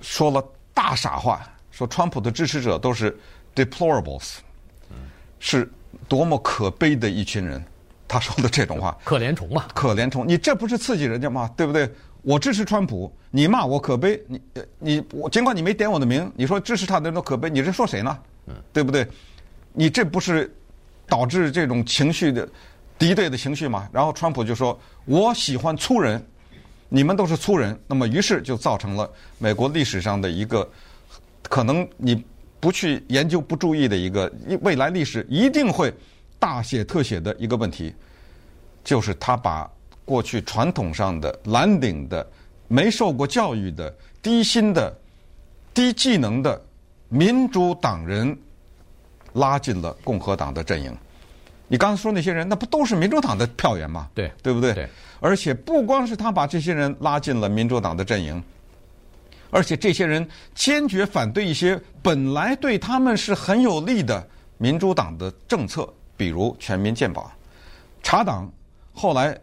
[0.00, 0.42] 说了
[0.72, 3.14] 大傻话，说川普的支持者都是
[3.54, 4.36] deplorables，
[5.38, 5.70] 是
[6.08, 7.62] 多么可悲的一群人。
[8.14, 11.50] 他说的这种话，可怜虫嘛，可怜虫，你这不是刺激人家吗？
[11.56, 11.90] 对不对？
[12.22, 14.40] 我支持川普，你骂我可悲，你
[14.78, 18.18] 你我尽管你没点我的名，你说支持他的人都可悲，你是说谁呢？
[18.72, 19.06] 对不对？
[19.72, 20.52] 你这不是。
[21.06, 22.48] 导致这种情绪的
[22.98, 26.26] 敌对的情绪嘛，然后川普就说：“我喜欢粗人，
[26.88, 30.66] 你们都是粗人。”那么于是就造成了美国历史上的一个
[31.42, 32.24] 可能你
[32.58, 35.92] 不去研究不注意的一个未来历史一定会
[36.44, 37.94] 大写特写的一个问题，
[38.84, 39.66] 就是他把
[40.04, 42.26] 过去传统上的蓝领的、
[42.68, 44.94] 没受过教育的、低薪的、
[45.72, 46.62] 低技能的
[47.08, 48.38] 民主党人。
[49.32, 50.96] 拉进了共和党的阵营，
[51.66, 54.08] 你刚才说那些人，那不都是民主党的票源吗？
[54.14, 54.72] 对，对不对？
[54.72, 54.88] 对。
[55.18, 58.40] 而且不光是他把这些人拉进了民主党的阵营，
[59.50, 64.24] 而且这些人坚决反对一些本来对他们是很有利的
[64.56, 67.30] 民主党的政策，比如全民健保。
[68.02, 68.50] 查党
[68.92, 69.36] 后来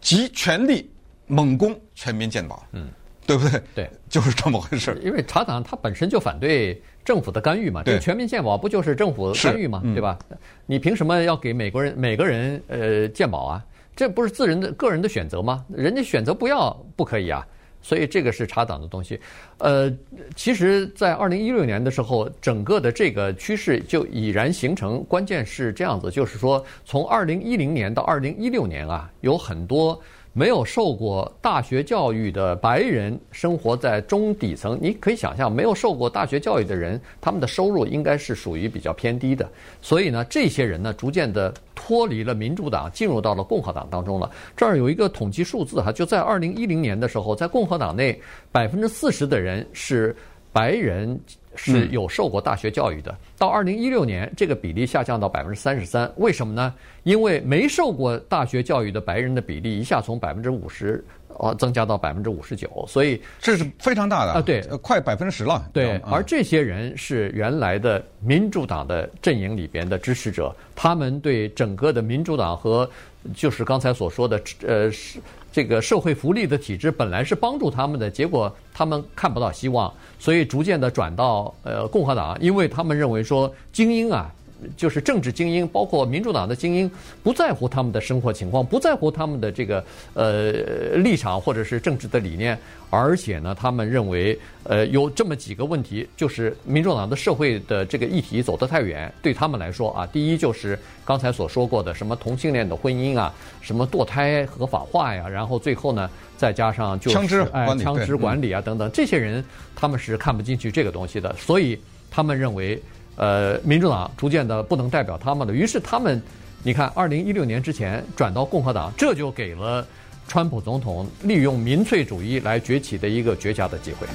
[0.00, 0.90] 集全力
[1.26, 2.88] 猛攻全民健保，嗯，
[3.26, 3.62] 对不对？
[3.74, 5.00] 对，就是这么回事。
[5.02, 10.18] 因为查党它本身就反对政府的干预嘛，对，全民健保不就是政府干预嘛，对吧？
[10.66, 13.64] 你凭什么要给美国人每个人呃健保啊？
[13.96, 15.64] 这不是自人的个人的选择吗？
[15.68, 17.46] 人家选择不要不可以啊。
[17.84, 19.20] 所以这个是查党的东西，
[19.58, 19.92] 呃，
[20.34, 25.04] 其实，在二零一六年的时候，整个的这个趋势就已然形成。
[25.04, 30.00] 关键是这样子，就是说，从二零一零年到二零一六年啊，有很多。
[30.36, 39.48] 没有受过大学教育的白人生活在中底层，你可以想象，没有受过大学教育的人，他们的收入应该是属于比较偏低的。
[39.80, 44.28] 所以呢，这些人呢，逐渐的脱离了民主党，进入到了共和党当中了。
[44.56, 48.20] 这儿有一个统计数字哈，就在二零一零年的时候，在共和党内，
[48.50, 50.14] 百分之四十的人是
[50.54, 51.20] 白人。
[51.56, 53.12] 是有受过大学教育的。
[53.12, 56.12] 嗯、到二零一六年，这个比例下降到百分之三十三。
[56.16, 56.74] 为什么呢？
[57.04, 64.42] 因为没受过大学教育的白人的比例一下从百分之五十哦增加到百分之五十九，所以这是非常大的啊！
[64.42, 65.64] 对，快百分之十了。
[65.72, 72.90] 对，而这些人是原来的民主党的阵营里边的支持者，他们对整个的民主党和
[73.32, 75.20] 就是刚才所说的呃是。
[75.54, 84.34] 这个社会福利的体制本来是帮助他们的，结果他们看不到希望，所以逐渐的转到呃共和党，因为他们认为说精英啊。
[84.76, 86.90] 就是政治精英，包括民主党的精英，
[87.22, 90.52] 不在乎他们的生活情况，不在乎他们的这个呃
[90.96, 92.58] 立场或者是政治的理念，
[92.90, 111.78] 而且呢，他们认为呃有这么几个问题，就是民主党的社会的这个议题走得太远，对他们来说啊，第一就是刚才所说过的什么同性恋的婚姻啊，什么堕胎合法化呀，然后最后呢，再加上就是枪支哎枪支管理啊等等，这些人他们是看不进去这个东西的，所以
[112.10, 112.80] 他们认为。
[113.16, 116.20] 呃，民主党逐渐的不能代表他们了，于是他们，
[116.62, 119.86] 你看，二零一六年之前转到共和党，这就给了
[120.26, 124.06] 川普总统利用民粹主义来崛起的一个绝佳的机会。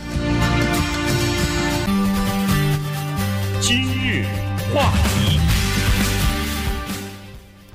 [3.61, 4.25] 今日
[4.73, 5.08] 话题。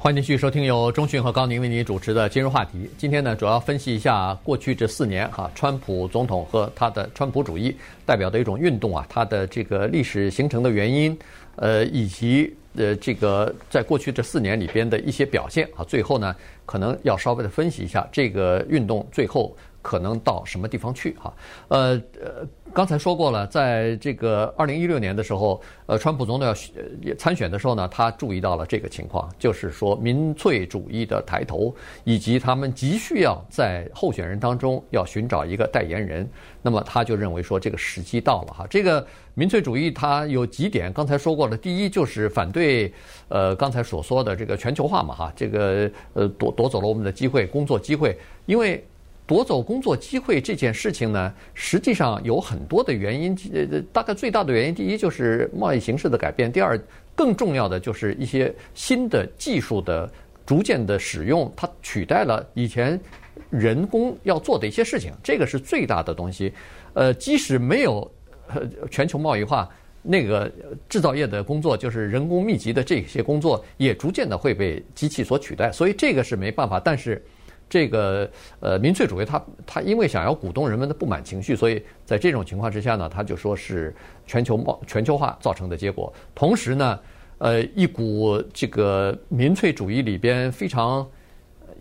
[0.05, 2.91] 欢迎继续收听由中讯和高宁为您主持的今日话题。
[2.99, 11.19] 今天呢，主要分析一下过去这四年哈，川普总统和他的川普主义代表的一种运动啊，它的这个历史形成的原因，
[11.57, 15.83] 呃，以及呃这个在过去这四年里边的一些表现啊。
[15.85, 16.37] 最后呢，
[16.67, 21.33] 可能要稍微的分析一下这个运动最后可能到什么地方去哈。
[21.69, 22.47] 呃呃。
[22.75, 36.29] 刚才说过了，在这个二零一六年的时候，呃，川普总统要参选的时候呢，他注意到了这个情况，就是说民粹主义的抬头，以及他们急需要在候选人当中要寻找一个代言人。
[36.63, 38.67] 那么他就认为说这个时机到了哈。
[38.69, 42.93] 这个民粹主义它有几点，刚才说过了，第一就是反对
[43.29, 48.85] 呃刚才所说的这个全球化嘛哈，这个呃夺夺走了我们的机会，工作机会，因为。
[49.27, 53.35] 夺走工作机会这件事情呢，实际上有很多的原因。
[53.55, 56.79] 呃，大概最大的原因，第一就是贸易形势的改变；第二，
[57.15, 60.11] 更重要的就是一些新的技术的
[60.45, 63.01] 逐渐的使用，它取代了以前
[63.49, 65.11] 人工要做的一些事情。
[65.23, 66.53] 这个是最大的东西。
[66.93, 68.11] 呃，即使没有
[68.49, 68.61] 呃
[68.91, 69.67] 全球贸易化，
[70.03, 70.53] 那个
[70.87, 75.73] 制造业的工作，就是人工密集的这些工作，也逐渐的会被机器所取代。
[75.73, 77.25] 所以这个是没办法，但是。
[77.69, 83.95] 这个呃，民粹主义他，他因为想要鼓动人们的不满情绪，所以在这种情况之下呢，他就说是
[84.27, 86.13] 全球贸全球化造成的结果。
[86.35, 86.99] 同时呢，
[87.39, 91.05] 呃，一股这个民粹主义里边非常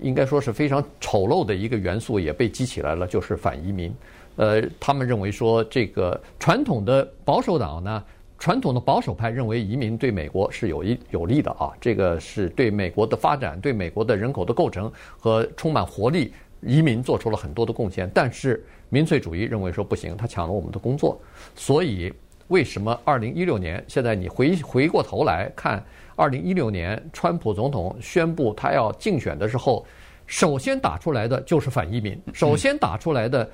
[0.01, 3.93] 应该说是非常丑陋的一个元素也被激起来了，就是反移民。
[4.35, 8.03] 呃，他们认为说这个传统的保守党呢。
[8.43, 18.11] 传统的保守派认为移民对美国是有益有利的啊，这个是对美国的发展、对美国的人口的构成和充满活力，移民做出了很多的贡献。
[18.13, 21.17] 但是民粹主义认为说不行，他抢了我们的工作。
[21.55, 22.11] 所以
[22.49, 25.81] 为什么二零一六年现在你回回过头来看，
[26.17, 29.85] 二零一六年川普总统宣布他要竞选的时候，
[30.27, 33.49] 首先打出来的就是反移民，首先打出来的。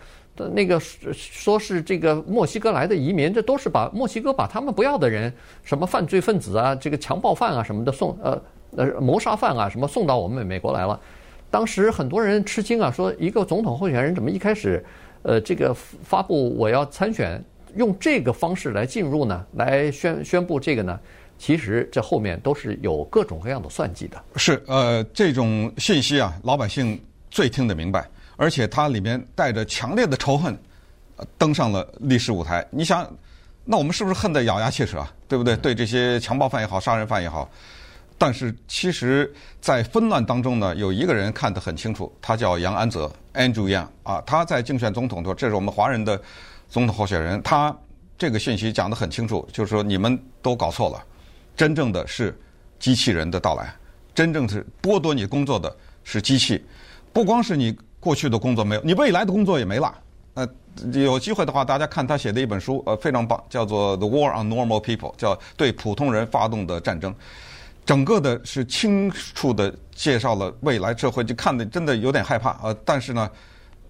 [0.47, 5.33] 那个说是这个墨西哥来的移民，这都是把墨西哥把他们不要的人，
[5.63, 8.41] 什么犯罪分子啊，这个强暴犯啊什么的送呃
[8.77, 10.99] 呃谋杀犯啊什么送到我们美国来了。
[11.51, 14.85] 当时很多人吃惊啊，说一个总统候选人怎么一开始
[15.23, 17.43] 呃这个发布我要参选，
[17.75, 19.45] 用这个方式来进入呢？
[19.55, 20.99] 来宣宣布这个呢？
[21.37, 24.21] 其实这后面都是有各种各样的算计的。
[24.35, 26.99] 是呃这种信息啊，老百姓
[27.31, 28.05] 最听得明白。
[28.39, 30.57] 而且他里面带着强烈的仇恨，
[31.37, 32.65] 登上了历史舞台。
[32.69, 33.05] 你想，
[33.65, 35.11] 那我们是不是恨得咬牙切齿啊？
[35.27, 35.57] 对不对？
[35.57, 37.49] 对这些强暴犯也好，杀人犯也好。
[38.17, 39.29] 但是其实，
[39.59, 46.21] 在纷乱当中呢，有一个人看得很清楚，他叫杨安泽 （Andrew Yang） 啊，他在竞选总统的时候，这是我们华人的
[46.69, 47.75] 总统候选人，他
[48.17, 51.03] 这个信息讲得很清楚，就是说你们都搞错了，
[51.57, 52.33] 真正的是
[52.79, 53.75] 机器人的到来，
[54.15, 55.75] 真正是剥夺你工作的
[56.05, 56.63] 是机器，
[57.11, 59.93] 不光是你过去的工作没有，你未来的工作也没了。
[60.35, 60.47] 呃，
[60.93, 67.13] 有机会的话，大家看他写的一本书，呃，非常棒，叫做《The War on Normal People》，叫对普通人发动的战争。
[67.85, 72.75] 整个的是清楚的介绍了未来社会，就看的真的有点害怕啊！
[72.85, 73.29] 但是呢，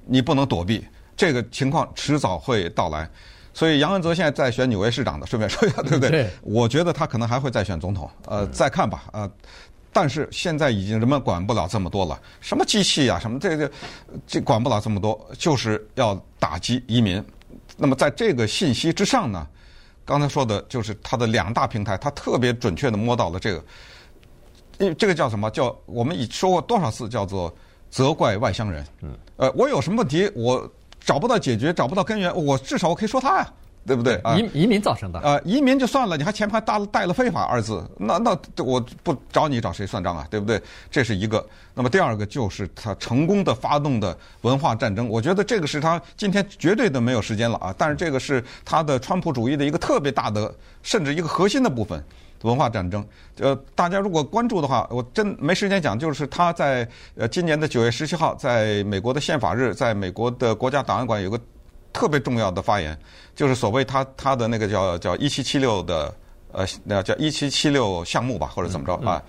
[0.06, 0.84] 你不能躲避，
[1.18, 3.08] 这个情况迟早会到来。
[3.54, 6.10] 所以杨恩泽现在在选纽约市长的，顺便说一下，对不对？
[6.10, 6.30] 对。
[6.42, 9.32] 我觉得他可能还会再选总统，呃，再看吧，啊、呃。
[9.92, 13.72] 但是现在已经人们管不了这么多了，什么机器啊，什么这个
[14.28, 17.24] 这管不了这么多，就是要打击移民。
[17.76, 19.48] 那么在这个信息之上呢？
[20.06, 23.64] 刚才说的就是它的两大平台，它特别准确的摸到了这个，
[24.80, 25.50] 因为这个叫什么？
[25.52, 27.08] 叫我们已说过多少次？
[27.08, 27.54] 叫做
[27.92, 28.86] 责怪外乡人。
[29.02, 30.68] 嗯，呃，我有什么问题，我
[31.00, 33.54] 找不到解决，找不到根源，我至少我可以说他呀。
[33.90, 34.22] 对不对？
[34.38, 40.28] 移移民造成的啊、呃，移民就算了，你还前排带了带了非法二字，那那我不找你找谁算账啊？
[40.30, 40.62] 对不对？
[40.92, 41.44] 这是一个。
[41.74, 47.74] 那么第二个就是他成功的发动的文化战争，我觉得这个是他今天绝对的没有时间了啊！
[47.76, 52.04] 但是这个是他的川普主义的一个特别大的，甚至一个核心的部分，
[52.44, 53.04] 文化战争。
[53.40, 61.40] 呃，大家如果关注的话，我真没时间讲，就是他在呃今年的九月十七号，在美国的宪法日，在美国的国家档案馆有个。
[61.92, 62.98] 特别重要的发言，
[63.36, 66.14] 就是所谓他他的那个叫叫一七七六的
[66.52, 69.22] 呃，那叫一七七六项目吧，或者怎么着啊？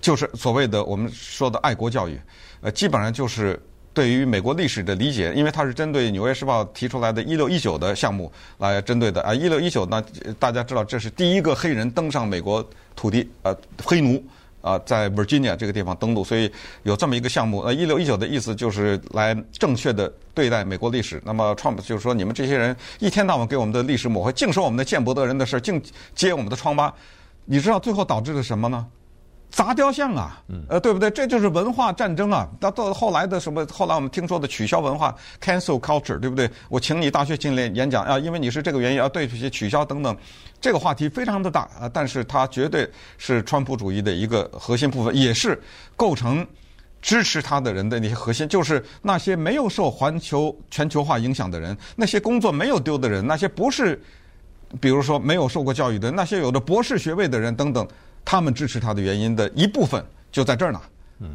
[0.00, 2.20] 就是所谓的我们说的爱国教育，
[2.60, 3.60] 呃，基本上就是
[3.94, 9.34] 对于美国历史的理解，因为它是针对《纽约时报》提出来的一六一九的项目来针对的啊。
[9.34, 10.02] 一六一九呢，
[10.38, 12.66] 大家知道这是第一个黑人登上美国
[12.96, 14.22] 土地，呃，黑奴。
[14.62, 16.50] 啊，在 Virginia 这个地方登陆，所以
[16.84, 17.60] 有这么一个项目。
[17.60, 21.20] 呃，一六一九的意思就是来正确的对待美国历史。
[21.26, 25.82] 那么 Trump 就是说，你们这些人一天到晚给我们的历史抹黑，净说我们的见不得人的事儿，净
[26.14, 26.90] 揭我们的疮疤。
[27.44, 28.86] 你知道最后导致了什么呢？
[29.52, 31.10] 砸雕像啊，呃，对不对？
[31.10, 32.48] 这就是文化战争啊！
[32.58, 33.66] 到到后来的什么？
[33.66, 36.50] 后来我们听说的取消文化 （cancel culture），对不对？
[36.70, 40.16] 我请你大学进来演讲啊，因为你是这个原因啊，对这些取消等等，
[40.58, 41.86] 这个话题非常的大啊。
[41.92, 45.60] 但是它绝对是川普主义的一个核心部分，也是
[45.96, 46.46] 构成
[47.02, 54.02] 支持他的人的那些核心，就是那些没有受环球全球化影响的人，那些工作没有丢的人，那些不是，
[54.80, 57.86] 比如说没有受过教育的，那些有着博士学位的人等等。
[58.24, 60.80] 他们支持他的原因的一部分就在这儿呢，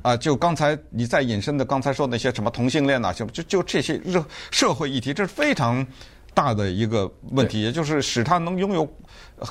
[0.01, 5.85] 啊，就刚才你在引申的刚才说那些什么同性恋呐，就就就这些热社会议题，这是非常
[6.33, 8.91] 大的一个问题，也就是使他能拥有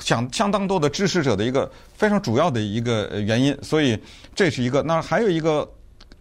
[0.01, 3.57] 相相当多的支持者的一个非常主要的一个原因。
[3.61, 3.97] 所以
[4.35, 5.67] 这是一个，那还有一个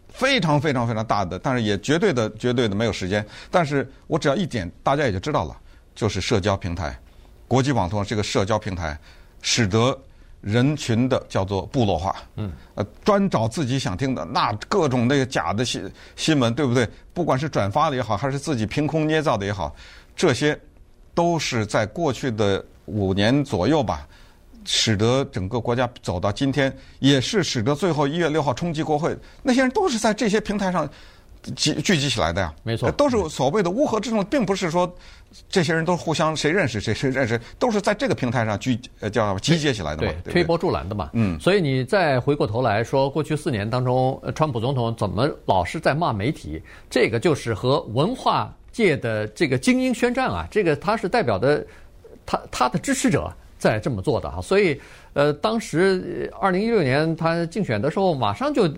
[0.09, 3.27] 非常非常非常大的，但是也绝对的绝对的没有时间。
[3.51, 5.57] 但是我只要一点，大家也就知道了，
[5.95, 6.97] 就是社交平台，
[7.49, 8.97] 国际网络这个社交平台，
[9.43, 9.99] 使得。
[10.41, 16.89] 人群的叫做部落化，嗯，呃，专找自己想听的，那各种那个假的新新闻，对不对？
[17.13, 19.75] 不管是转发的也好，还是自己凭空捏造的也好，
[20.15, 20.59] 这些
[21.15, 24.07] 都是在过去的五年左右吧，
[24.65, 30.89] 使得整个国家走到今天，也是使得最后一月六号冲击国会，那些人都是在这些平台上。
[31.55, 34.93] 集聚集起来的呀，没错，都是所谓的乌合之众，并不是说
[35.49, 41.11] 这些人都互相谁认识谁谁认识，都是在这个平台上聚呃叫集结起来的嘛，对，推波助澜的嘛。
[41.13, 46.61] 嗯，所以你再回过头来说，过去四年当中，川普总统怎么老是在骂媒体？
[46.91, 51.65] 这个就是和文化界的这个精英宣战啊，这个他是代表的
[52.25, 54.41] 他他的支持者在这么做的哈。
[54.41, 54.81] 所以
[55.13, 58.69] 呃，当时二零一六年他竞选的时候，马上就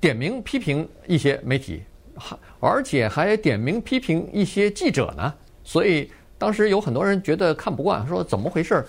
[0.00, 1.82] 点名批评一些媒体。
[2.16, 8.86] 还而且还点名批评一些记者呢，所以当时有很多人觉得看不惯，说怎么回事儿？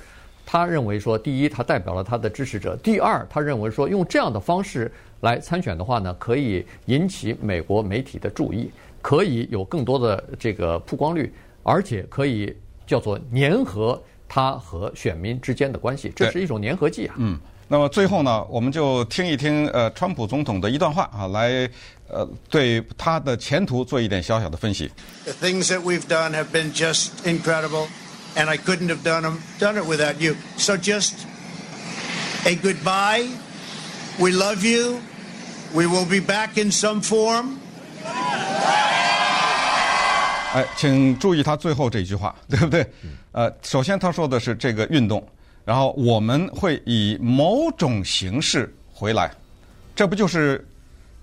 [0.48, 8.70] 他认为说，第一，他代表了他的支持者；第二，他认为说，用这样的方式来参选的话呢，可以引起美国媒体的注意，
[9.02, 12.56] 可以有更多的这个曝光率，而且可以
[12.86, 17.16] 叫做粘合他和选民之间的关系，这是一种粘合剂啊。
[17.68, 21.68] 那么最后呢，我们就听一听呃，川普总统的一段话啊，来
[22.08, 24.92] 呃，对他的前途做一点小小的分析。
[25.24, 27.88] The things that we've done have been just incredible,
[28.36, 30.36] and I couldn't have done them, done it without you.
[30.58, 31.14] So just
[32.46, 33.28] a goodbye.
[34.20, 35.00] We love you.
[35.74, 37.58] We will be back in some form.
[40.54, 42.86] 哎，请注意他最后这一句话，对不对？
[43.32, 45.28] 呃，首先他说的是这个运动，
[45.66, 49.32] 然后我们会以某种形式回来，
[49.96, 50.64] 这不就是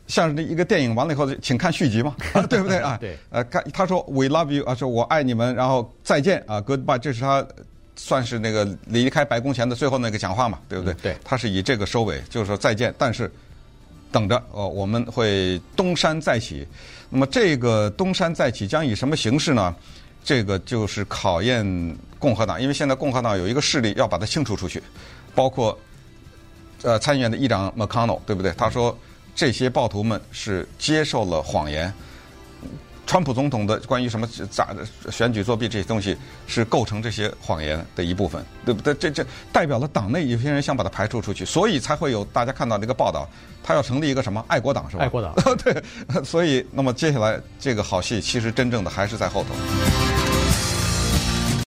[0.09, 2.15] 像一个电影完了以后，请看续集吗？
[2.51, 2.99] 对不对啊？
[3.01, 3.17] 对。
[3.31, 7.47] 呃，看他说 “We love you” 啊，说我爱你们，然后再见啊，Goodbye，这是他
[7.95, 10.93] 算是那个离开白宫前的最后那个讲话嘛，对不对？
[10.95, 11.17] 对。
[11.23, 13.31] 他是以这个收尾，就是说再见，但是
[14.11, 16.67] 等着哦，我们会东山再起。
[17.09, 19.75] 那么这个东山再起将以什么形式呢？
[20.25, 21.65] 这个就是考验
[22.19, 24.83] 共和党，因为现在共和党有一个势力要把它清除出去，
[25.35, 25.79] 包括
[26.83, 28.53] 呃参议院的议长 McConnell，对不对？
[28.53, 28.97] 他说
[29.35, 31.93] 这些暴徒们是接受了谎言。
[33.07, 34.75] 川普总统的关于什么咋
[35.11, 38.95] 选举作弊这些东西是构成这些谎言的一部分，对不对？
[38.95, 43.29] 这这代表了党内有些人想把它排除出去，所以才会有大家看到这个报道，
[43.63, 45.05] 他要成立一个什么爱国党是吧？
[45.05, 45.35] 爱国党。
[45.59, 45.83] 对，
[46.25, 50.32] 所以那么接下来这个好戏其实真正的还是在后头。